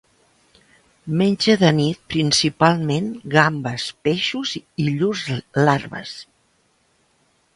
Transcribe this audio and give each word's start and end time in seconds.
Menja 1.19 1.55
de 1.63 1.69
nit 1.79 1.99
principalment 2.13 3.11
gambes, 3.35 3.85
peixos 4.09 4.55
i 4.61 4.87
llurs 4.95 5.23
larves. 5.69 6.17